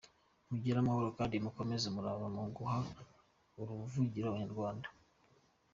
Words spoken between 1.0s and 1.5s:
kandi